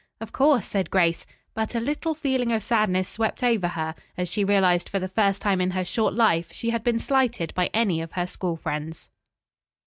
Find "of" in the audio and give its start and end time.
0.19-0.31, 2.51-2.63, 8.01-8.13